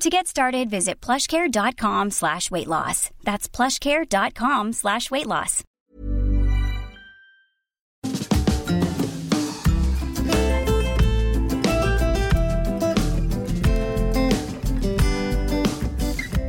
[0.00, 3.10] To get started, visit plushcare.com slash weight loss.
[3.22, 5.62] That's plushcare.com slash weight loss.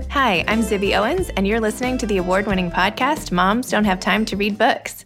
[0.09, 3.99] Hi, I'm Zibby Owens, and you're listening to the award winning podcast, Moms Don't Have
[3.99, 5.05] Time to Read Books.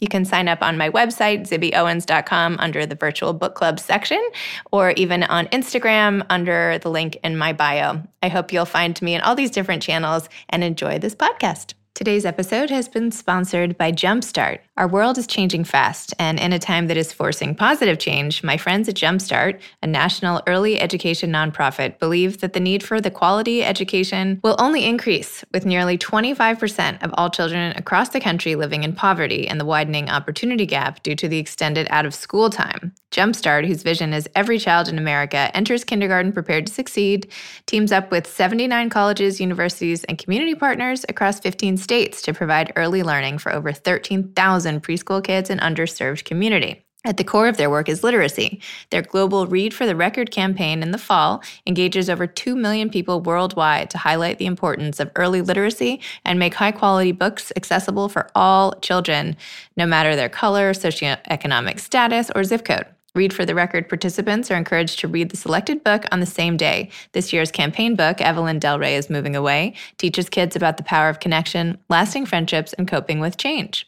[0.00, 4.22] You can sign up on my website, zibbyowens.com, under the virtual book club section,
[4.70, 8.02] or even on Instagram under the link in my bio.
[8.22, 11.74] I hope you'll find me in all these different channels and enjoy this podcast.
[11.94, 14.60] Today's episode has been sponsored by Jumpstart.
[14.78, 18.56] Our world is changing fast, and in a time that is forcing positive change, my
[18.56, 23.64] friends at Jumpstart, a national early education nonprofit, believe that the need for the quality
[23.64, 28.92] education will only increase, with nearly 25% of all children across the country living in
[28.92, 32.92] poverty and the widening opportunity gap due to the extended out of school time.
[33.10, 37.28] Jumpstart, whose vision is every child in America enters kindergarten prepared to succeed,
[37.66, 43.02] teams up with 79 colleges, universities, and community partners across 15 states to provide early
[43.02, 46.84] learning for over 13,000 preschool kids in underserved community.
[47.04, 48.60] At the core of their work is literacy.
[48.90, 53.20] Their global Read for the Record campaign in the fall engages over 2 million people
[53.20, 58.30] worldwide to highlight the importance of early literacy and make high quality books accessible for
[58.34, 59.36] all children,
[59.76, 62.86] no matter their color, socioeconomic status, or zip code.
[63.14, 66.56] Read for the Record participants are encouraged to read the selected book on the same
[66.56, 66.90] day.
[67.12, 71.08] This year's campaign book, Evelyn Del Rey is Moving Away, teaches kids about the power
[71.08, 73.87] of connection, lasting friendships, and coping with change.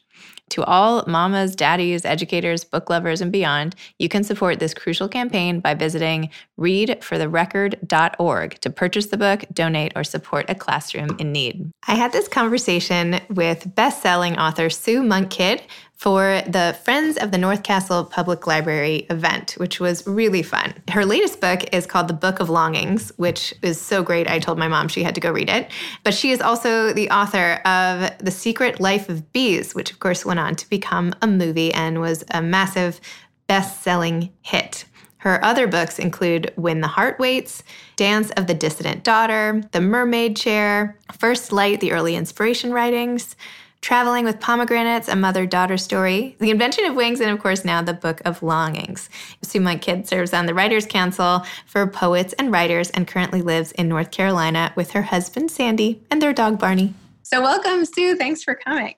[0.51, 5.61] To all mamas, daddies, educators, book lovers, and beyond, you can support this crucial campaign
[5.61, 6.29] by visiting
[6.59, 11.71] readfortherecord.org to purchase the book, donate, or support a classroom in need.
[11.87, 15.63] I had this conversation with best-selling author Sue Monk Kidd
[16.01, 20.73] for the Friends of the North Castle Public Library event, which was really fun.
[20.89, 24.27] Her latest book is called The Book of Longings, which is so great.
[24.27, 25.69] I told my mom she had to go read it.
[26.03, 30.25] But she is also the author of The Secret Life of Bees, which of course
[30.25, 32.99] went on to become a movie and was a massive
[33.45, 34.85] best selling hit.
[35.17, 37.61] Her other books include When the Heart Waits,
[37.95, 43.35] Dance of the Dissident Daughter, The Mermaid Chair, First Light, the Early Inspiration Writings,
[43.81, 47.81] Traveling with Pomegranates, a mother daughter story, The Invention of Wings, and of course, now
[47.81, 49.09] the Book of Longings.
[49.41, 53.71] Sue Monk Kidd serves on the Writers' Council for Poets and Writers and currently lives
[53.71, 56.93] in North Carolina with her husband, Sandy, and their dog, Barney.
[57.23, 58.15] So, welcome, Sue.
[58.15, 58.93] Thanks for coming.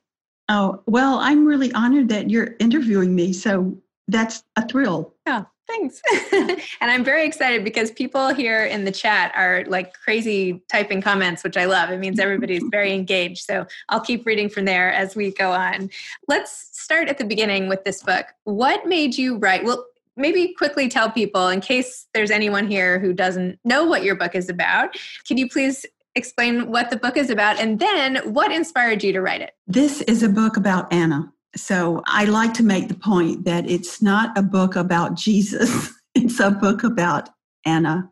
[0.49, 3.31] Oh, well, I'm really honored that you're interviewing me.
[3.31, 3.77] So
[4.09, 5.13] that's a thrill.
[5.25, 6.01] Yeah, thanks.
[6.81, 11.43] and I'm very excited because people here in the chat are like crazy typing comments,
[11.43, 11.89] which I love.
[11.89, 13.45] It means everybody's very engaged.
[13.45, 15.89] So I'll keep reading from there as we go on.
[16.27, 18.27] Let's start at the beginning with this book.
[18.43, 19.63] What made you write?
[19.63, 19.85] Well,
[20.15, 24.35] maybe quickly tell people in case there's anyone here who doesn't know what your book
[24.35, 24.95] is about.
[25.27, 25.85] Can you please
[26.15, 29.55] explain what the book is about and then what inspired you to write it?
[29.65, 31.32] This is a book about Anna.
[31.55, 36.39] So I like to make the point that it's not a book about Jesus, it's
[36.39, 37.29] a book about
[37.65, 38.09] Anna,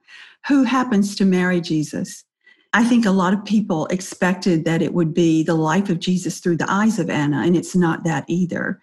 [0.47, 2.23] who happens to marry Jesus.
[2.73, 6.39] I think a lot of people expected that it would be the life of Jesus
[6.39, 8.79] through the eyes of Anna, and it's not that either.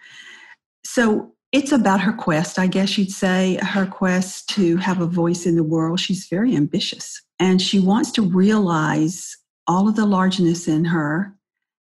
[0.85, 5.45] So it's about her quest, I guess you'd say, her quest to have a voice
[5.45, 5.99] in the world.
[5.99, 9.35] She's very ambitious and she wants to realize
[9.65, 11.33] all of the largeness in her.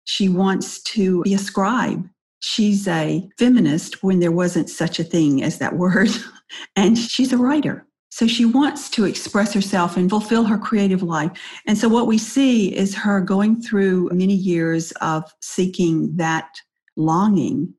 [0.05, 2.08] She wants to be a scribe
[2.40, 6.10] She's a feminist when there wasn't such a thing as that word,
[6.76, 7.86] and she's a writer.
[8.10, 11.32] So she wants to express herself and fulfill her creative life.
[11.66, 16.48] And so what we see is her going through many years of seeking that
[16.96, 17.74] longing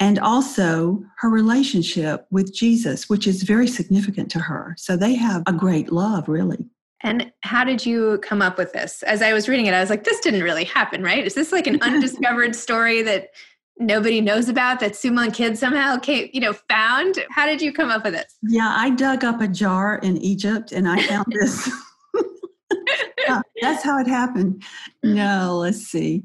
[0.00, 4.74] and also her relationship with Jesus, which is very significant to her.
[4.78, 6.66] So they have a great love, really.
[7.00, 9.02] And how did you come up with this?
[9.04, 11.24] As I was reading it, I was like, this didn't really happen, right?
[11.24, 13.30] Is this like an undiscovered story that
[13.78, 17.24] nobody knows about that Sue Monk Kidd somehow came, you know, found?
[17.30, 18.26] How did you come up with it?
[18.42, 21.70] Yeah, I dug up a jar in Egypt and I found this.
[23.26, 24.62] yeah, that's how it happened.
[25.02, 26.24] No, let's see.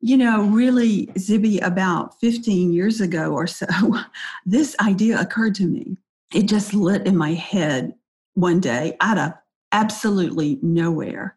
[0.00, 3.66] You know, really, Zibby, about 15 years ago or so,
[4.46, 5.96] this idea occurred to me.
[6.34, 7.94] It just lit in my head
[8.34, 9.32] one day out of
[9.72, 11.36] absolutely nowhere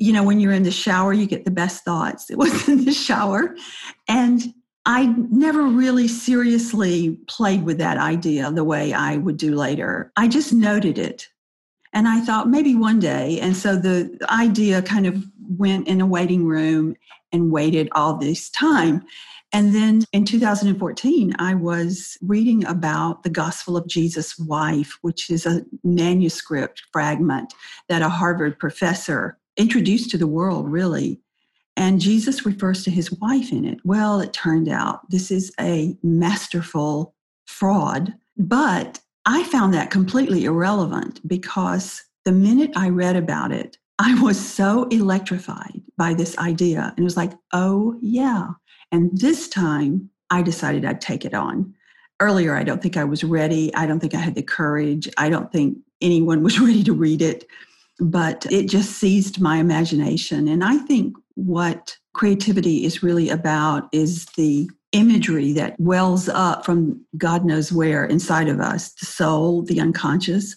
[0.00, 2.30] you know, when you're in the shower, you get the best thoughts.
[2.30, 3.54] It was in the shower.
[4.08, 4.42] And
[4.86, 10.12] I never really seriously played with that idea the way I would do later.
[10.16, 11.28] I just noted it.
[11.92, 13.38] And I thought maybe one day.
[13.40, 15.24] And so the idea kind of
[15.58, 16.94] went in a waiting room
[17.32, 19.02] and waited all this time.
[19.52, 25.44] And then in 2014, I was reading about the Gospel of Jesus' wife, which is
[25.44, 27.52] a manuscript fragment
[27.88, 31.20] that a Harvard professor introduced to the world, really.
[31.76, 33.78] And Jesus refers to his wife in it.
[33.84, 37.14] Well, it turned out this is a masterful
[37.46, 44.20] fraud, but I found that completely irrelevant because the minute I read about it, I
[44.22, 46.92] was so electrified by this idea.
[46.96, 48.48] And it was like, oh, yeah.
[48.90, 51.74] And this time I decided I'd take it on.
[52.18, 53.74] Earlier, I don't think I was ready.
[53.74, 55.08] I don't think I had the courage.
[55.18, 57.46] I don't think anyone was ready to read it.
[57.98, 60.48] But it just seized my imagination.
[60.48, 67.00] And I think what creativity is really about is the imagery that wells up from
[67.16, 70.56] God knows where inside of us the soul, the unconscious.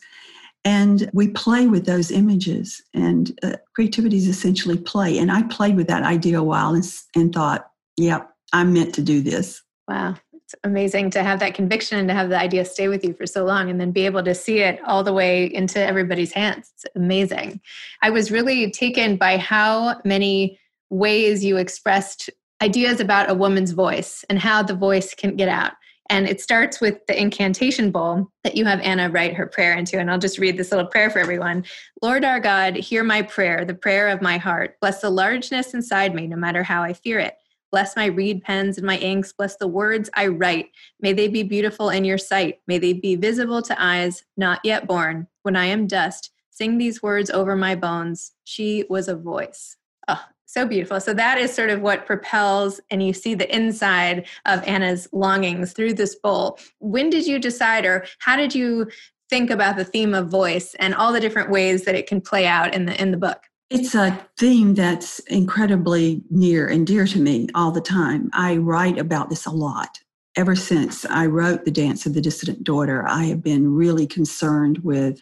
[0.66, 2.82] And we play with those images.
[2.94, 5.18] And uh, creativity is essentially play.
[5.18, 6.86] And I played with that idea a while and,
[7.16, 9.62] and thought, yep, I'm meant to do this.
[9.88, 10.16] Wow.
[10.32, 13.26] It's amazing to have that conviction and to have the idea stay with you for
[13.26, 16.72] so long and then be able to see it all the way into everybody's hands.
[16.76, 17.60] It's amazing.
[18.02, 20.60] I was really taken by how many
[20.94, 22.30] ways you expressed
[22.62, 25.74] ideas about a woman's voice and how the voice can get out.
[26.10, 29.98] And it starts with the incantation bowl that you have Anna write her prayer into.
[29.98, 31.66] And I'll just read this little prayer for everyone.
[32.02, 34.78] Lord our God, hear my prayer, the prayer of my heart.
[34.82, 37.36] Bless the largeness inside me, no matter how I fear it.
[37.72, 39.34] Bless my reed pens and my inks.
[39.34, 40.68] Bless the words I write.
[41.00, 42.60] May they be beautiful in your sight.
[42.68, 45.28] May they be visible to eyes not yet born.
[45.42, 48.34] When I am dust, sing these words over my bones.
[48.44, 49.78] She was a voice.
[50.08, 50.24] Oh,
[50.54, 51.00] so beautiful.
[51.02, 55.74] So that is sort of what propels, and you see the inside of Anna's longings
[55.74, 56.60] through this bowl.
[56.80, 58.90] When did you decide, or how did you
[59.30, 62.46] think about the theme of voice and all the different ways that it can play
[62.46, 63.42] out in the in the book?
[63.72, 68.30] It's a theme that's incredibly near and dear to me all the time.
[68.34, 70.00] I write about this a lot.
[70.36, 74.80] Ever since I wrote The Dance of the Dissident Daughter, I have been really concerned
[74.80, 75.20] with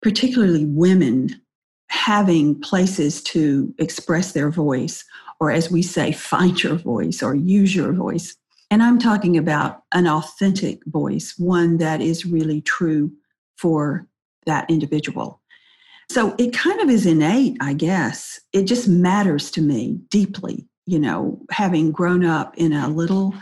[0.00, 1.40] particularly women
[1.94, 5.04] having places to express their voice,
[5.38, 8.36] or as we say, find your voice or use your voice.
[8.70, 13.12] And I'm talking about an authentic voice, one that is really true
[13.56, 14.08] for
[14.44, 15.40] that individual.
[16.10, 18.40] So it kind of is innate, I guess.
[18.52, 23.34] It just matters to me deeply, you know, having grown up in a little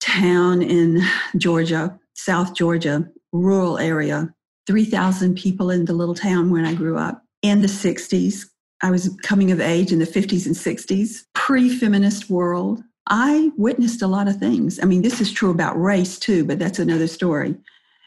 [0.00, 1.02] town in
[1.36, 4.32] Georgia, South Georgia, rural area,
[4.68, 8.46] 3,000 people in the little town when I grew up in the 60s.
[8.82, 12.82] I was coming of age in the 50s and 60s, pre feminist world.
[13.08, 14.78] I witnessed a lot of things.
[14.80, 17.56] I mean, this is true about race too, but that's another story,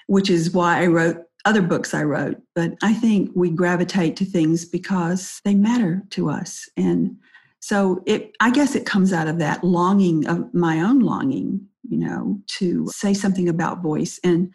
[0.08, 2.38] which is why I wrote other books I wrote.
[2.56, 6.70] But I think we gravitate to things because they matter to us.
[6.78, 7.18] And
[7.60, 11.98] so it I guess it comes out of that longing of my own longing, you
[11.98, 14.20] know, to say something about voice.
[14.24, 14.54] And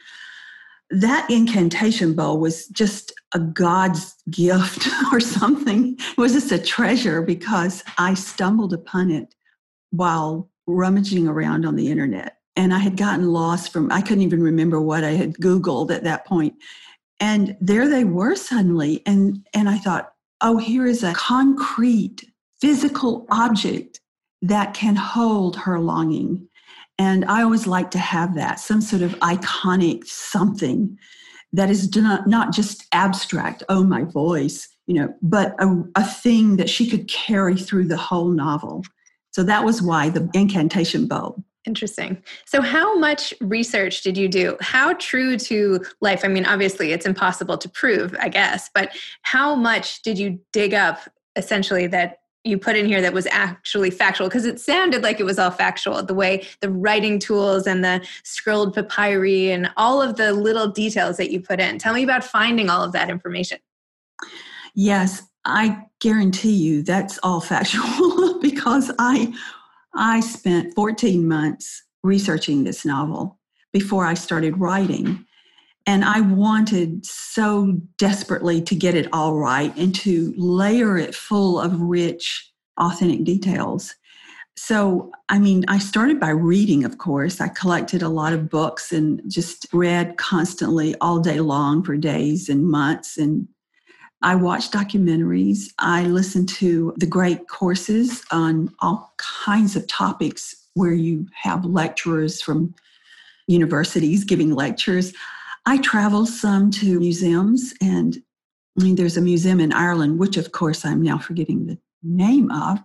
[0.90, 5.98] that incantation bowl was just a God's gift or something.
[6.16, 9.34] Was just a treasure because I stumbled upon it
[9.90, 12.38] while rummaging around on the internet.
[12.56, 16.04] And I had gotten lost from, I couldn't even remember what I had Googled at
[16.04, 16.54] that point.
[17.20, 19.02] And there they were suddenly.
[19.04, 22.24] And, and I thought, oh, here is a concrete
[22.60, 24.00] physical object
[24.40, 26.48] that can hold her longing.
[26.98, 30.98] And I always like to have that, some sort of iconic something
[31.52, 36.56] that is not, not just abstract, oh, my voice, you know, but a, a thing
[36.56, 38.84] that she could carry through the whole novel.
[39.30, 41.42] So that was why the incantation bowl.
[41.66, 42.22] Interesting.
[42.44, 44.56] So, how much research did you do?
[44.60, 46.24] How true to life?
[46.24, 50.74] I mean, obviously, it's impossible to prove, I guess, but how much did you dig
[50.74, 51.00] up
[51.34, 54.28] essentially that you put in here that was actually factual?
[54.28, 58.06] Because it sounded like it was all factual, the way the writing tools and the
[58.22, 61.78] scrolled papyri and all of the little details that you put in.
[61.78, 63.58] Tell me about finding all of that information.
[64.74, 69.32] Yes, I guarantee you that's all factual because I
[69.94, 73.38] I spent 14 months researching this novel
[73.72, 75.25] before I started writing.
[75.86, 81.60] And I wanted so desperately to get it all right and to layer it full
[81.60, 83.94] of rich, authentic details.
[84.56, 87.40] So, I mean, I started by reading, of course.
[87.40, 92.48] I collected a lot of books and just read constantly all day long for days
[92.48, 93.46] and months and
[94.22, 95.72] I watched documentaries.
[95.78, 102.40] I listened to the great courses on all kinds of topics where you have lecturers
[102.40, 102.74] from
[103.46, 105.12] universities giving lectures.
[105.66, 108.16] I travel some to museums, and
[108.78, 112.50] I mean, there's a museum in Ireland, which of course I'm now forgetting the name
[112.52, 112.78] of.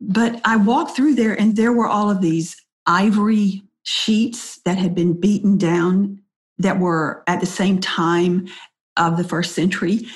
[0.00, 4.94] But I walked through there, and there were all of these ivory sheets that had
[4.94, 6.20] been beaten down
[6.58, 8.48] that were at the same time
[8.96, 10.06] of the first century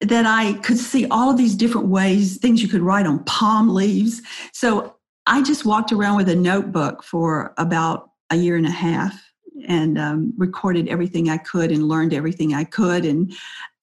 [0.00, 3.72] that I could see all of these different ways, things you could write on palm
[3.72, 4.20] leaves.
[4.52, 9.23] So I just walked around with a notebook for about a year and a half
[9.66, 13.32] and um, recorded everything I could and learned everything I could and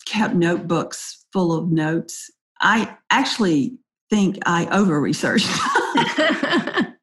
[0.06, 2.30] kept notebooks full of notes.
[2.60, 3.78] I actually
[4.10, 5.48] think I over researched.
[5.50, 6.96] I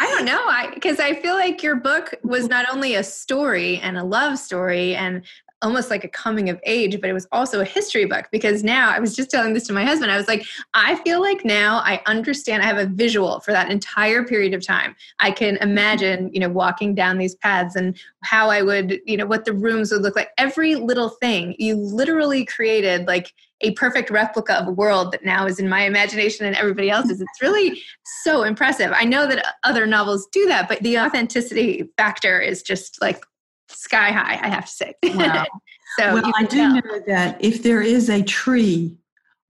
[0.00, 0.42] don't know.
[0.48, 4.38] I because I feel like your book was not only a story and a love
[4.38, 5.22] story and
[5.62, 8.90] almost like a coming of age, but it was also a history book because now
[8.90, 10.10] I was just telling this to my husband.
[10.10, 12.62] I was like, I feel like now I understand.
[12.62, 14.94] I have a visual for that entire period of time.
[15.20, 19.26] I can imagine, you know, walking down these paths and how I would, you know,
[19.26, 20.30] what the rooms would look like.
[20.38, 25.46] Every little thing you literally created like a perfect replica of a world that now
[25.46, 27.20] is in my imagination and everybody else's.
[27.20, 27.80] It's really
[28.24, 28.90] so impressive.
[28.92, 33.24] I know that other novels do that, but the authenticity factor is just like
[33.74, 34.94] sky high, I have to say.
[35.04, 35.46] Wow.
[35.98, 36.74] so well, I do tell.
[36.74, 38.96] know that if there is a tree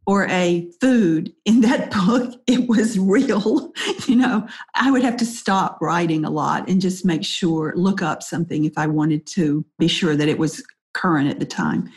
[0.06, 3.72] or a food in that book, it was real.
[4.06, 8.02] you know, I would have to stop writing a lot and just make sure, look
[8.02, 10.64] up something if I wanted to be sure that it was
[10.94, 11.90] current at the time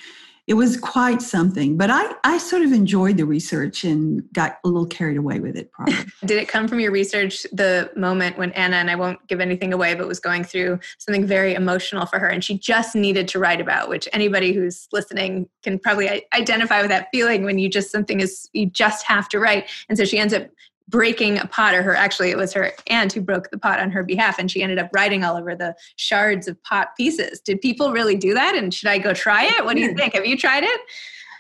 [0.48, 1.75] it was quite something.
[1.75, 5.56] But I, I sort of enjoyed the research and got a little carried away with
[5.56, 5.96] it, probably.
[6.25, 9.74] Did it come from your research the moment when Anna, and I won't give anything
[9.74, 13.40] away, but was going through something very emotional for her and she just needed to
[13.40, 17.92] write about, which anybody who's listening can probably identify with that feeling when you just
[17.92, 19.68] something is, you just have to write.
[19.90, 20.48] And so she ends up
[20.88, 23.89] breaking a pot or her actually it was her aunt who broke the pot on
[23.92, 27.39] her behalf and she ended up writing all over the shards of pot pieces.
[27.39, 28.56] Did people really do that?
[28.56, 29.65] And should i go try it?
[29.65, 30.13] What do you think?
[30.13, 30.82] Have you tried it?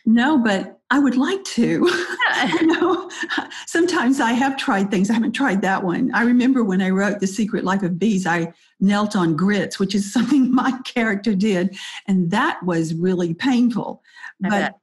[0.05, 1.89] No but i would like to.
[2.35, 2.53] Yeah.
[2.55, 3.09] you know
[3.67, 5.09] sometimes i have tried things.
[5.09, 6.11] I haven't tried that one.
[6.13, 9.93] I remember when i wrote the secret life of bees i knelt on grits which
[9.93, 14.01] is something my character did and that was really painful.
[14.43, 14.79] I but bet.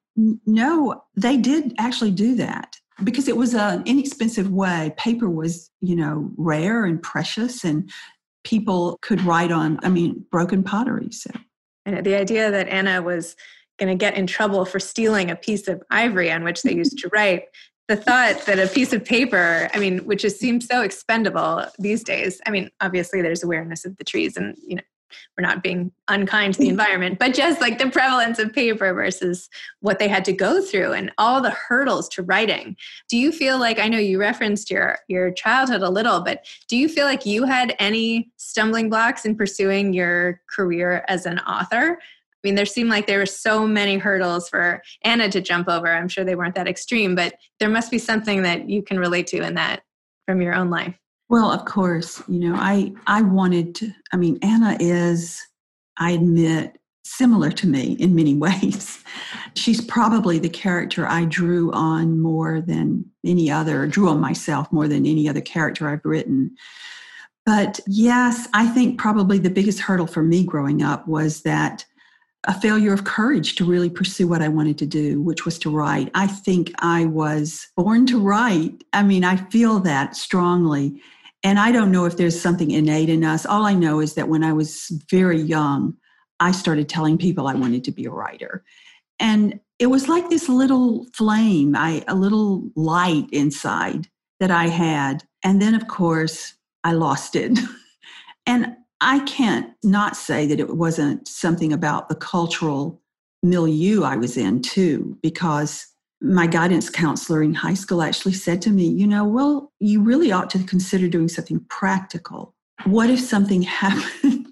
[0.46, 4.94] no they did actually do that because it was an inexpensive way.
[4.96, 7.90] Paper was, you know, rare and precious, and
[8.44, 11.10] people could write on, I mean, broken pottery.
[11.10, 11.30] So,
[11.86, 13.36] and the idea that Anna was
[13.78, 16.98] going to get in trouble for stealing a piece of ivory on which they used
[16.98, 17.44] to write.
[17.88, 22.04] The thought that a piece of paper, I mean, which just seems so expendable these
[22.04, 22.40] days.
[22.46, 24.82] I mean, obviously there's awareness of the trees and you know
[25.36, 26.70] we're not being unkind to the mm.
[26.70, 29.48] environment, but just like the prevalence of paper versus
[29.80, 32.76] what they had to go through and all the hurdles to writing.
[33.08, 36.76] Do you feel like I know you referenced your your childhood a little, but do
[36.76, 41.98] you feel like you had any stumbling blocks in pursuing your career as an author?
[42.00, 45.86] I mean, there seemed like there were so many hurdles for Anna to jump over.
[45.86, 49.28] I'm sure they weren't that extreme, but there must be something that you can relate
[49.28, 49.84] to in that
[50.26, 50.96] from your own life.
[51.28, 55.40] Well, of course, you know, I I wanted to I mean, Anna is
[55.98, 59.02] I admit similar to me in many ways.
[59.54, 64.88] She's probably the character I drew on more than any other, drew on myself more
[64.88, 66.56] than any other character I've written.
[67.44, 71.84] But yes, I think probably the biggest hurdle for me growing up was that
[72.44, 75.70] a failure of courage to really pursue what I wanted to do, which was to
[75.70, 76.10] write.
[76.14, 78.82] I think I was born to write.
[78.92, 81.00] I mean, I feel that strongly.
[81.44, 83.46] And I don't know if there's something innate in us.
[83.46, 85.96] All I know is that when I was very young,
[86.40, 88.64] I started telling people I wanted to be a writer.
[89.20, 94.08] And it was like this little flame, I, a little light inside
[94.40, 95.22] that I had.
[95.44, 97.58] And then, of course, I lost it.
[98.46, 103.02] and I can't not say that it wasn't something about the cultural
[103.42, 105.88] milieu I was in, too, because
[106.20, 110.30] my guidance counselor in high school actually said to me, you know, well, you really
[110.30, 112.54] ought to consider doing something practical.
[112.84, 114.46] What if something happened?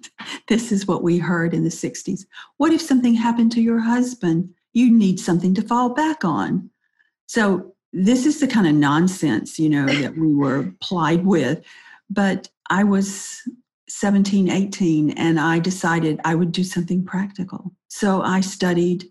[0.49, 2.27] this is what we heard in the 60s.
[2.57, 4.53] What if something happened to your husband?
[4.73, 6.71] You need something to fall back on.
[7.27, 11.65] So, this is the kind of nonsense, you know, that we were plied with.
[12.09, 13.43] But I was
[13.91, 17.73] 17, 18, and I decided I would do something practical.
[17.89, 19.05] So, I studied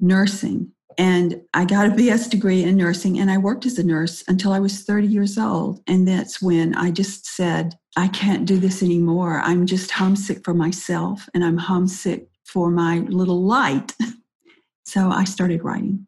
[0.00, 4.24] nursing and I got a BS degree in nursing, and I worked as a nurse
[4.26, 5.80] until I was 30 years old.
[5.86, 9.40] And that's when I just said, I can't do this anymore.
[9.44, 13.94] I'm just homesick for myself, and I'm homesick for my little light.
[14.84, 16.07] so I started writing.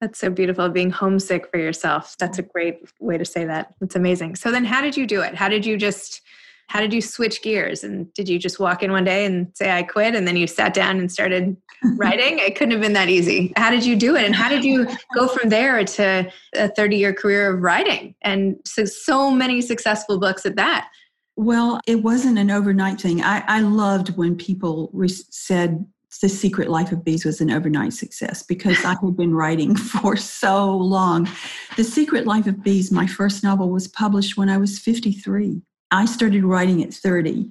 [0.00, 2.16] That's so beautiful being homesick for yourself.
[2.18, 3.74] That's a great way to say that.
[3.80, 4.36] That's amazing.
[4.36, 5.34] So then how did you do it?
[5.34, 6.20] How did you just
[6.68, 9.70] how did you switch gears and did you just walk in one day and say
[9.70, 11.56] i quit and then you sat down and started
[11.96, 14.64] writing it couldn't have been that easy how did you do it and how did
[14.64, 19.60] you go from there to a 30 year career of writing and so, so many
[19.60, 20.88] successful books at that
[21.36, 25.86] well it wasn't an overnight thing i, I loved when people re- said
[26.18, 30.16] the secret life of bees was an overnight success because i had been writing for
[30.16, 31.28] so long
[31.76, 36.06] the secret life of bees my first novel was published when i was 53 I
[36.06, 37.50] started writing at 30.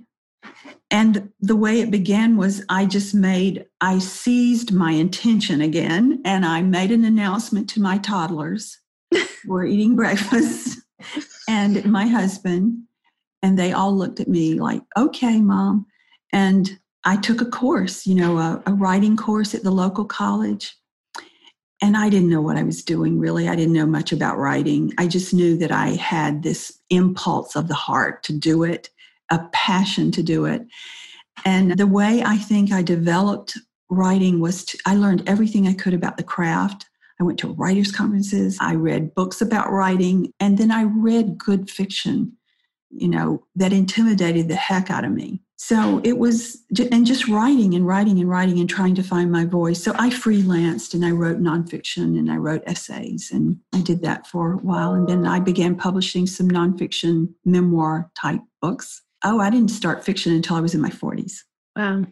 [0.91, 6.45] And the way it began was I just made, I seized my intention again and
[6.45, 8.79] I made an announcement to my toddlers.
[9.45, 10.79] We're eating breakfast
[11.49, 12.83] and my husband.
[13.41, 15.85] And they all looked at me like, okay, mom.
[16.31, 20.75] And I took a course, you know, a, a writing course at the local college
[21.81, 23.49] and I didn't know what I was doing really.
[23.49, 24.93] I didn't know much about writing.
[24.97, 28.89] I just knew that I had this impulse of the heart to do it,
[29.29, 30.65] a passion to do it.
[31.43, 33.57] And the way I think I developed
[33.89, 36.87] writing was to, I learned everything I could about the craft.
[37.19, 38.57] I went to writers' conferences.
[38.59, 40.31] I read books about writing.
[40.39, 42.35] And then I read good fiction,
[42.89, 45.41] you know, that intimidated the heck out of me.
[45.57, 49.45] So it was, and just writing and writing and writing and trying to find my
[49.45, 49.81] voice.
[49.81, 54.27] So I freelanced and I wrote nonfiction and I wrote essays and I did that
[54.27, 54.93] for a while.
[54.93, 59.01] And then I began publishing some nonfiction memoir type books.
[59.23, 61.37] Oh, I didn't start fiction until I was in my 40s.
[61.75, 62.05] Wow.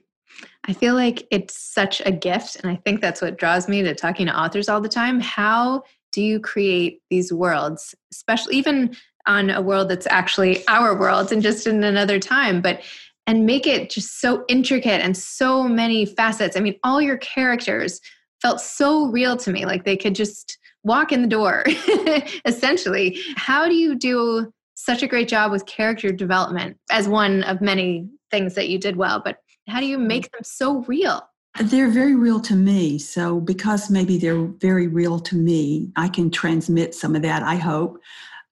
[0.65, 2.56] I feel like it's such a gift.
[2.56, 5.19] And I think that's what draws me to talking to authors all the time.
[5.19, 8.95] How do you create these worlds, especially even
[9.27, 12.62] on a world that's actually our world and just in another time?
[12.62, 12.82] But
[13.27, 16.57] and make it just so intricate and so many facets.
[16.57, 18.01] I mean, all your characters
[18.41, 21.63] felt so real to me, like they could just walk in the door,
[22.45, 23.17] essentially.
[23.38, 28.09] How do you do such a great job with character development as one of many
[28.31, 29.21] things that you did well?
[29.23, 29.38] But
[29.69, 30.07] how do you mm.
[30.07, 31.21] make them so real?
[31.62, 32.97] They're very real to me.
[32.97, 37.55] So, because maybe they're very real to me, I can transmit some of that, I
[37.55, 37.99] hope.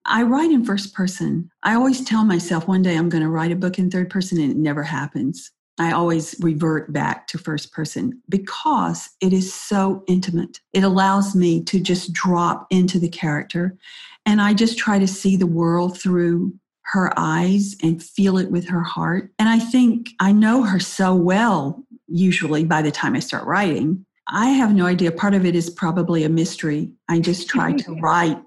[0.06, 1.50] I write in first person.
[1.64, 4.40] I always tell myself one day I'm going to write a book in third person,
[4.40, 5.52] and it never happens.
[5.80, 10.60] I always revert back to first person because it is so intimate.
[10.74, 13.78] It allows me to just drop into the character
[14.26, 18.68] and I just try to see the world through her eyes and feel it with
[18.68, 19.32] her heart.
[19.40, 24.06] And I think I know her so well, usually by the time I start writing.
[24.28, 25.12] I have no idea.
[25.12, 26.92] Part of it is probably a mystery.
[27.10, 28.40] I just try to write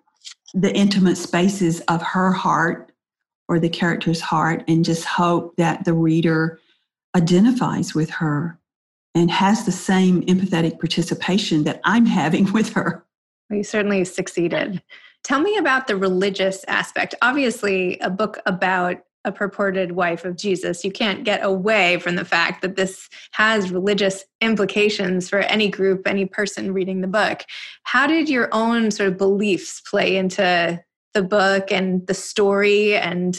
[0.55, 2.93] the intimate spaces of her heart
[3.49, 6.59] or the character's heart and just hope that the reader
[7.17, 8.59] identifies with her
[9.15, 13.05] and has the same empathetic participation that I'm having with her.
[13.51, 14.83] Well, you certainly succeeded.
[15.23, 17.15] Tell me about the religious aspect.
[17.23, 22.25] Obviously, a book about a purported wife of Jesus, you can't get away from the
[22.25, 27.45] fact that this has religious implications for any group, any person reading the book.
[27.85, 30.83] How did your own sort of beliefs play into
[31.15, 32.97] the book and the story?
[32.97, 33.37] And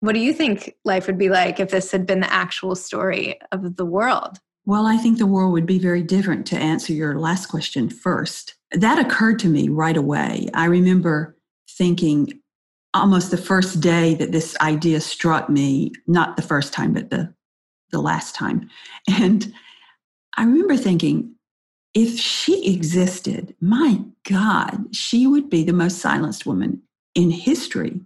[0.00, 3.38] what do you think life would be like if this had been the actual story
[3.50, 4.38] of the world?
[4.64, 8.54] Well, I think the world would be very different to answer your last question first
[8.72, 10.48] that occurred to me right away.
[10.52, 11.36] I remember
[11.70, 12.40] thinking
[12.94, 17.32] almost the first day that this idea struck me, not the first time, but the,
[17.90, 18.68] the last time.
[19.08, 19.52] And
[20.36, 21.34] I remember thinking,
[21.94, 26.82] if she existed, my God, she would be the most silenced woman
[27.14, 28.00] in history.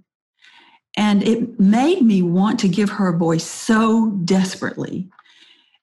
[0.97, 5.09] And it made me want to give her a voice so desperately.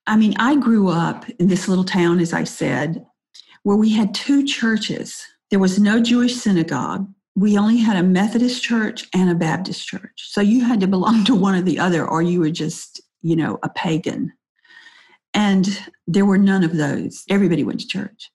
[0.07, 3.05] I mean, I grew up in this little town, as I said,
[3.63, 5.23] where we had two churches.
[5.49, 7.07] There was no Jewish synagogue.
[7.39, 10.28] We only had a Methodist church and a Baptist church.
[10.28, 13.36] So you had to belong to one or the other, or you were just, you
[13.36, 14.34] know, a pagan.
[15.34, 17.23] And there were none of those.
[17.30, 18.30] Everybody went to church.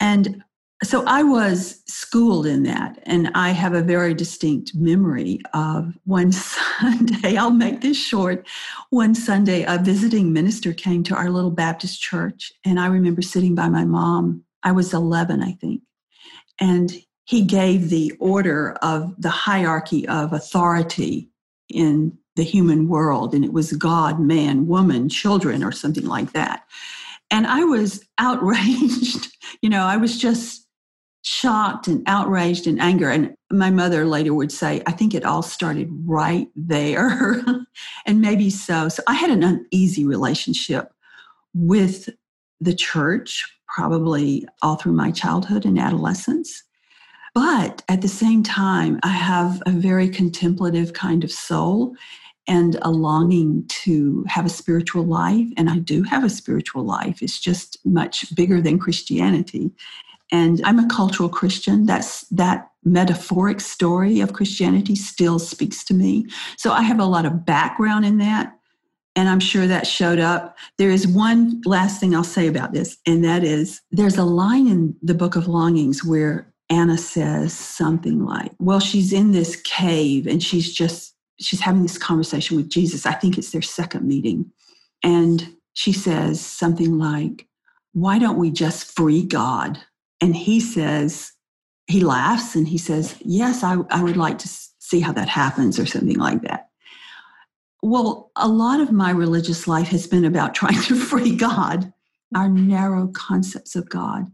[0.00, 0.42] And
[0.82, 2.98] so I was schooled in that.
[3.04, 6.32] And I have a very distinct memory of one
[6.80, 8.48] Sunday, I'll make this short.
[8.88, 12.50] One Sunday, a visiting minister came to our little Baptist church.
[12.64, 14.42] And I remember sitting by my mom.
[14.64, 15.82] I was 11, I think.
[16.58, 16.92] And
[17.30, 21.30] he gave the order of the hierarchy of authority
[21.68, 23.32] in the human world.
[23.32, 26.64] And it was God, man, woman, children, or something like that.
[27.30, 29.28] And I was outraged.
[29.62, 30.66] you know, I was just
[31.22, 33.08] shocked and outraged and anger.
[33.08, 37.44] And my mother later would say, I think it all started right there.
[38.06, 38.88] and maybe so.
[38.88, 40.92] So I had an uneasy relationship
[41.54, 42.08] with
[42.60, 46.64] the church, probably all through my childhood and adolescence.
[47.34, 51.94] But at the same time, I have a very contemplative kind of soul
[52.48, 55.46] and a longing to have a spiritual life.
[55.56, 57.22] And I do have a spiritual life.
[57.22, 59.70] It's just much bigger than Christianity.
[60.32, 61.86] And I'm a cultural Christian.
[61.86, 66.26] That's that metaphoric story of Christianity still speaks to me.
[66.56, 68.56] So I have a lot of background in that.
[69.16, 70.56] And I'm sure that showed up.
[70.78, 74.68] There is one last thing I'll say about this, and that is there's a line
[74.68, 80.26] in the book of longings where Anna says something like, Well, she's in this cave
[80.26, 83.06] and she's just, she's having this conversation with Jesus.
[83.06, 84.50] I think it's their second meeting.
[85.02, 87.46] And she says something like,
[87.92, 89.78] Why don't we just free God?
[90.20, 91.32] And he says,
[91.86, 95.78] he laughs and he says, Yes, I, I would like to see how that happens,
[95.78, 96.68] or something like that.
[97.82, 101.92] Well, a lot of my religious life has been about trying to free God,
[102.34, 104.26] our narrow concepts of God,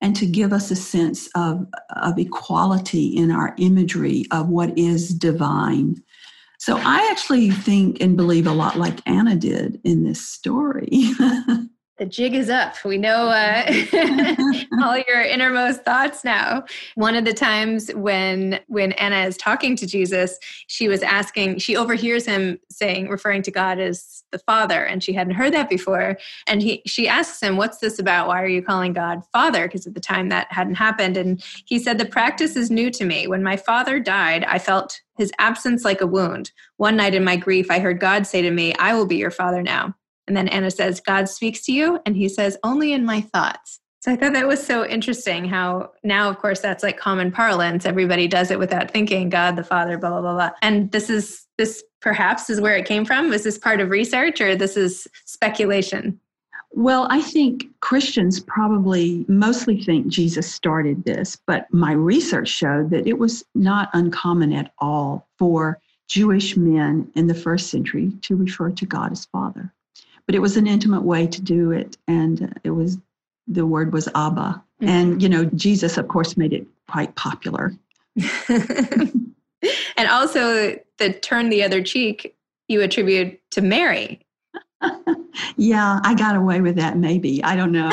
[0.00, 5.14] and to give us a sense of, of equality in our imagery of what is
[5.14, 5.96] divine.
[6.58, 10.88] So I actually think and believe a lot like Anna did in this story.
[11.98, 12.76] the jig is up.
[12.84, 13.64] We know uh,
[14.82, 16.64] all your innermost thoughts now.
[16.94, 21.58] One of the times when when Anna is talking to Jesus, she was asking.
[21.58, 25.68] She overhears him saying, referring to God as the Father, and she hadn't heard that
[25.68, 26.16] before.
[26.46, 28.28] And he she asks him, "What's this about?
[28.28, 31.16] Why are you calling God Father?" Because at the time that hadn't happened.
[31.16, 33.26] And he said, "The practice is new to me.
[33.26, 36.52] When my father died, I felt." His absence like a wound.
[36.76, 39.32] One night in my grief, I heard God say to me, I will be your
[39.32, 39.96] father now.
[40.28, 41.98] And then Anna says, God speaks to you.
[42.06, 43.80] And he says, only in my thoughts.
[44.00, 47.84] So I thought that was so interesting how now, of course, that's like common parlance.
[47.84, 50.50] Everybody does it without thinking, God the Father, blah, blah, blah, blah.
[50.62, 53.32] And this is, this perhaps is where it came from.
[53.32, 56.20] Is this part of research or this is speculation?
[56.70, 63.06] Well, I think Christians probably mostly think Jesus started this, but my research showed that
[63.06, 68.70] it was not uncommon at all for Jewish men in the first century to refer
[68.70, 69.72] to God as Father
[70.28, 72.98] but it was an intimate way to do it and it was
[73.46, 74.62] the word was abba.
[74.80, 74.88] Mm-hmm.
[74.88, 77.74] and you know jesus of course made it quite popular.
[79.96, 82.36] And also the turn the other cheek
[82.68, 84.20] you attribute to mary.
[85.56, 87.42] Yeah i got away with that maybe.
[87.42, 87.90] I don't know.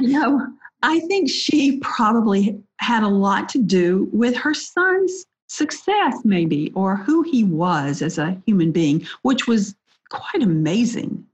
[0.00, 0.46] You know
[0.82, 6.96] i think she probably had a lot to do with her son's success maybe or
[6.96, 9.74] who he was as a human being which was
[10.10, 11.24] quite amazing.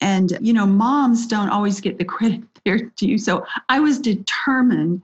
[0.00, 3.18] And, you know, moms don't always get the credit there too.
[3.18, 5.02] So I was determined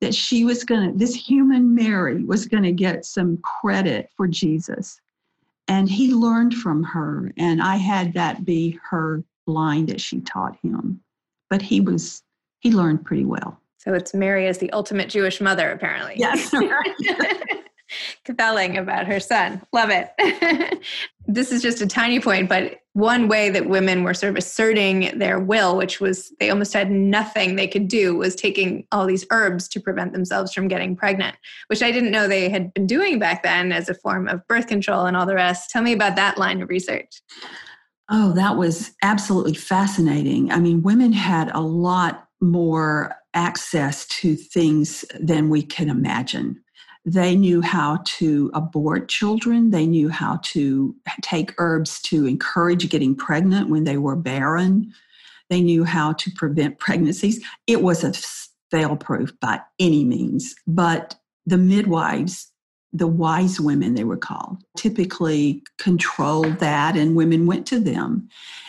[0.00, 4.28] that she was going to, this human Mary was going to get some credit for
[4.28, 5.00] Jesus.
[5.68, 7.32] And he learned from her.
[7.38, 11.00] And I had that be her line that she taught him.
[11.48, 12.22] But he was,
[12.60, 13.58] he learned pretty well.
[13.78, 16.14] So it's Mary as the ultimate Jewish mother, apparently.
[16.16, 16.52] Yes.
[18.24, 19.62] compelling about her son.
[19.72, 20.82] Love it.
[21.26, 25.18] this is just a tiny point, but one way that women were sort of asserting
[25.18, 29.26] their will, which was they almost had nothing they could do, was taking all these
[29.30, 33.18] herbs to prevent themselves from getting pregnant, which I didn't know they had been doing
[33.18, 35.70] back then as a form of birth control and all the rest.
[35.70, 37.20] Tell me about that line of research.
[38.08, 40.52] Oh, that was absolutely fascinating.
[40.52, 46.62] I mean, women had a lot more access to things than we can imagine.
[47.06, 49.70] They knew how to abort children.
[49.70, 54.92] They knew how to take herbs to encourage getting pregnant when they were barren.
[55.48, 57.40] They knew how to prevent pregnancies.
[57.68, 58.12] It was a
[58.72, 61.14] fail proof by any means, but
[61.46, 62.50] the midwives,
[62.92, 68.28] the wise women they were called, typically controlled that, and women went to them.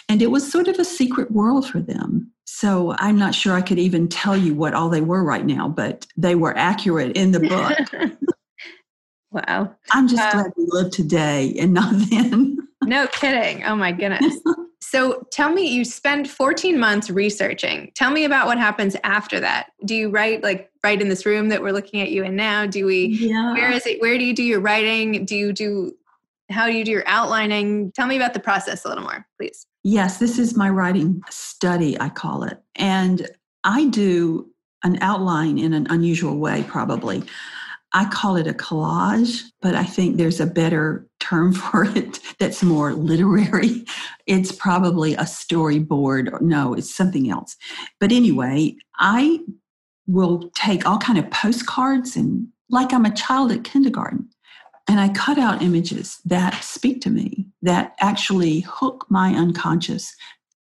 [0.09, 2.31] And it was sort of a secret world for them.
[2.49, 5.67] So I'm not sure I could even tell you what all they were right now,
[5.67, 8.09] but they were accurate in the book.
[9.31, 9.75] wow.
[9.91, 12.57] I'm just uh, glad we live today and not then.
[12.83, 13.65] no kidding.
[13.65, 14.39] Oh my goodness.
[14.79, 17.91] So tell me, you spend 14 months researching.
[17.93, 19.73] Tell me about what happens after that.
[19.83, 22.65] Do you write like right in this room that we're looking at you in now?
[22.65, 23.51] Do we, yeah.
[23.51, 23.99] where is it?
[23.99, 25.25] Where do you do your writing?
[25.25, 25.93] Do you do,
[26.49, 27.91] how do you do your outlining?
[27.93, 29.65] Tell me about the process a little more, please.
[29.83, 32.61] Yes, this is my writing study, I call it.
[32.75, 33.29] And
[33.63, 34.49] I do
[34.83, 37.23] an outline in an unusual way, probably.
[37.93, 42.63] I call it a collage, but I think there's a better term for it that's
[42.63, 43.85] more literary.
[44.25, 46.41] It's probably a storyboard.
[46.41, 47.55] No, it's something else.
[47.99, 49.39] But anyway, I
[50.05, 54.29] will take all kind of postcards and like I'm a child at kindergarten
[54.87, 60.15] and I cut out images that speak to me, that actually hook my unconscious.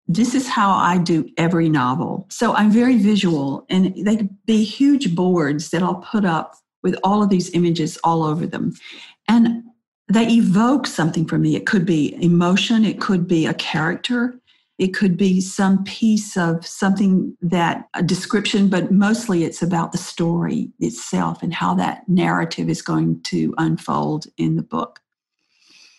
[0.08, 2.28] This is how I do every novel.
[2.30, 6.96] So I'm very visual, and they could be huge boards that I'll put up with
[7.04, 8.74] all of these images all over them.
[9.28, 9.64] And
[10.12, 11.56] they evoke something for me.
[11.56, 14.36] It could be emotion, it could be a character,
[14.80, 19.98] it could be some piece of something that a description, but mostly it's about the
[19.98, 25.00] story itself and how that narrative is going to unfold in the book.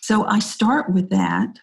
[0.01, 1.57] So I start with that.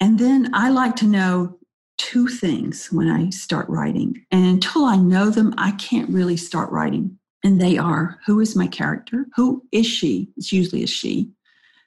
[0.00, 1.56] And then I like to know
[1.98, 4.24] two things when I start writing.
[4.30, 7.16] And until I know them, I can't really start writing.
[7.44, 9.26] And they are who is my character?
[9.36, 10.30] Who is she?
[10.36, 11.30] It's usually a she.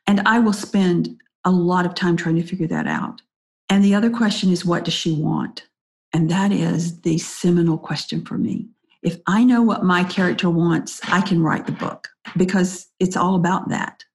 [0.07, 3.21] And I will spend a lot of time trying to figure that out.
[3.69, 5.67] And the other question is, what does she want?
[6.13, 8.69] And that is the seminal question for me.
[9.01, 13.35] If I know what my character wants, I can write the book because it's all
[13.35, 14.05] about that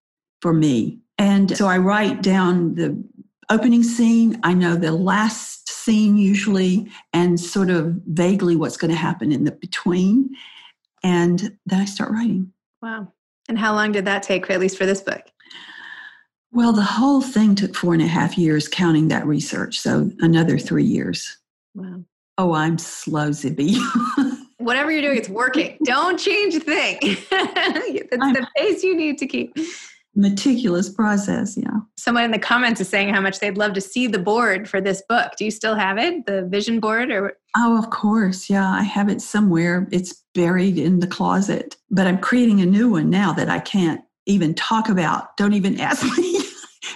[0.41, 1.01] for me.
[1.19, 3.03] And so I write down the
[3.51, 8.97] opening scene, I know the last scene usually, and sort of vaguely what's going to
[8.97, 10.31] happen in the between.
[11.03, 12.53] And then I start writing.
[12.81, 13.13] Wow.
[13.49, 15.23] And how long did that take, at least for this book?
[16.53, 19.79] Well, the whole thing took four and a half years, counting that research.
[19.79, 21.39] So another three years.
[21.75, 22.05] Wow.
[22.39, 23.77] Oh, I'm slow, Zibby.
[24.59, 25.77] Whatever you're doing, it's working.
[25.85, 26.99] Don't change a thing.
[27.31, 29.57] That's I'm, the pace you need to keep.
[30.15, 31.79] Meticulous process, yeah.
[31.97, 34.81] Someone in the comments is saying how much they'd love to see the board for
[34.81, 35.33] this book.
[35.37, 37.35] Do you still have it, the vision board, or?
[37.57, 38.69] Oh, of course, yeah.
[38.69, 39.87] I have it somewhere.
[39.93, 44.01] It's buried in the closet, but I'm creating a new one now that I can't
[44.27, 45.37] even talk about.
[45.37, 46.38] Don't even ask me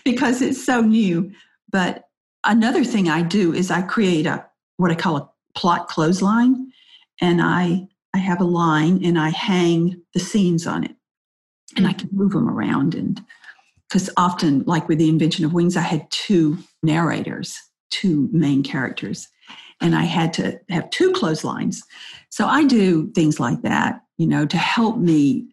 [0.04, 1.32] because it's so new.
[1.70, 2.08] But
[2.44, 4.44] another thing I do is I create a
[4.76, 6.72] what I call a plot clothesline,
[7.20, 10.94] and I I have a line and I hang the scenes on it,
[11.76, 11.98] and I mm.
[11.98, 12.94] can move them around.
[12.94, 13.22] And
[13.88, 17.58] because often, like with the invention of wings, I had two narrators,
[17.90, 19.28] two main characters,
[19.80, 21.82] and I had to have two clotheslines.
[22.30, 25.48] So I do things like that, you know, to help me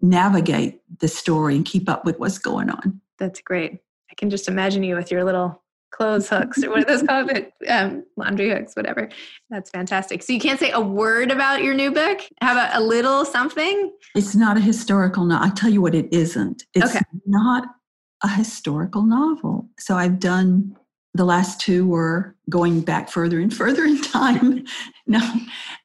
[0.00, 3.00] navigate the story and keep up with what's going on.
[3.18, 3.72] That's great.
[4.10, 7.30] I can just imagine you with your little clothes hooks or what are those called?
[7.68, 9.08] Um, laundry hooks, whatever.
[9.50, 10.22] That's fantastic.
[10.22, 12.20] So you can't say a word about your new book?
[12.40, 13.92] How about a little something?
[14.14, 15.46] It's not a historical novel.
[15.46, 16.64] I tell you what, it isn't.
[16.74, 17.04] It's okay.
[17.26, 17.68] not
[18.22, 19.68] a historical novel.
[19.78, 20.76] So I've done
[21.14, 24.64] the last two were going back further and further in time.
[25.06, 25.20] no,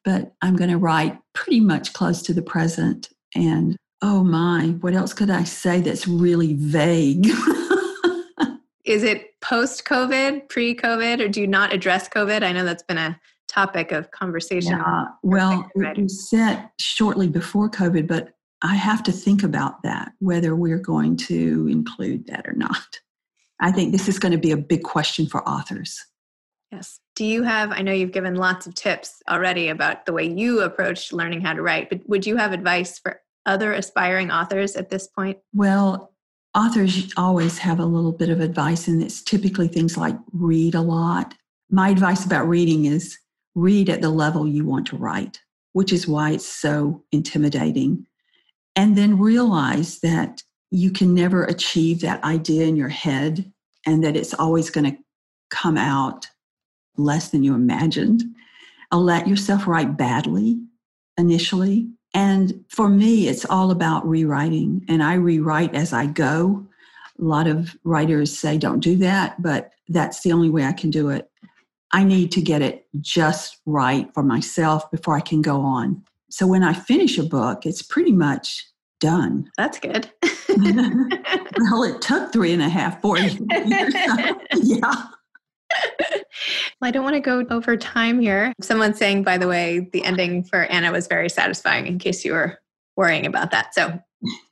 [0.04, 3.10] but I'm going to write pretty much close to the present.
[3.34, 7.26] And oh my, what else could I say that's really vague?
[8.84, 12.42] Is it post COVID, pre COVID, or do you not address COVID?
[12.42, 14.72] I know that's been a topic of conversation.
[14.72, 20.12] Yeah, well, it was set shortly before COVID, but I have to think about that,
[20.18, 23.00] whether we're going to include that or not.
[23.60, 25.98] I think this is going to be a big question for authors.
[26.72, 27.00] Yes.
[27.16, 30.60] Do you have, I know you've given lots of tips already about the way you
[30.60, 34.90] approach learning how to write, but would you have advice for other aspiring authors at
[34.90, 35.38] this point?
[35.54, 36.12] Well,
[36.54, 40.80] authors always have a little bit of advice, and it's typically things like read a
[40.80, 41.34] lot.
[41.70, 43.18] My advice about reading is
[43.54, 45.40] read at the level you want to write,
[45.72, 48.06] which is why it's so intimidating.
[48.76, 53.52] And then realize that you can never achieve that idea in your head
[53.86, 54.98] and that it's always going to
[55.50, 56.26] come out
[56.96, 58.22] less than you imagined.
[58.92, 60.60] I'll let yourself write badly
[61.16, 66.66] initially and for me, it's all about rewriting, and I rewrite as I go.
[67.20, 70.90] A lot of writers say, don't do that, but that's the only way I can
[70.90, 71.30] do it.
[71.92, 76.02] I need to get it just right for myself before I can go on.
[76.30, 78.64] So when I finish a book, it's pretty much
[79.00, 79.50] done.
[79.56, 80.10] That's good.
[80.48, 83.36] well, it took three and a half, four years.
[84.54, 85.04] yeah.
[86.82, 88.52] I don't want to go over time here.
[88.60, 92.32] Someone's saying, by the way, the ending for Anna was very satisfying, in case you
[92.32, 92.58] were
[92.96, 93.74] worrying about that.
[93.74, 93.98] So,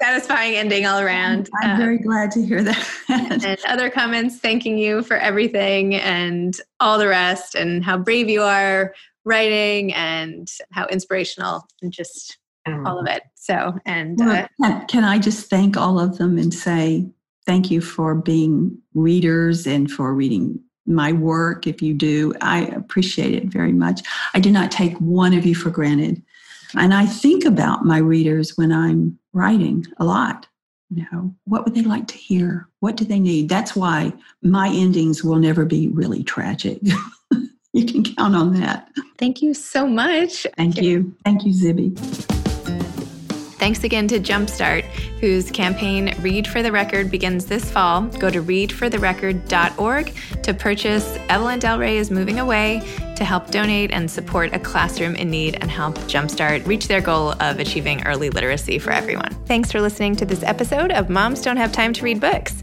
[0.00, 1.48] satisfying ending all around.
[1.62, 2.88] I'm um, very glad to hear that.
[3.08, 8.42] and other comments thanking you for everything and all the rest, and how brave you
[8.42, 12.38] are writing, and how inspirational, and just
[12.84, 13.22] all of it.
[13.34, 17.08] So, and well, uh, can, can I just thank all of them and say,
[17.46, 21.66] thank you for being readers and for reading my work.
[21.66, 24.00] If you do, I appreciate it very much.
[24.34, 26.22] I do not take one of you for granted.
[26.76, 30.46] And I think about my readers when I'm writing a lot.
[30.90, 32.66] You know, what would they like to hear?
[32.80, 33.50] What do they need?
[33.50, 36.80] That's why my endings will never be really tragic.
[37.72, 38.88] you can count on that.
[39.18, 40.46] Thank you so much.
[40.56, 41.14] Thank you.
[41.24, 42.37] Thank you, Zibby.
[43.58, 44.84] Thanks again to Jumpstart,
[45.20, 48.02] whose campaign Read for the Record begins this fall.
[48.02, 52.80] Go to readfortherecord.org to purchase Evelyn Del Rey is Moving Away
[53.16, 57.32] to help donate and support a classroom in need and help Jumpstart reach their goal
[57.40, 59.34] of achieving early literacy for everyone.
[59.46, 62.62] Thanks for listening to this episode of Moms Don't Have Time to Read Books.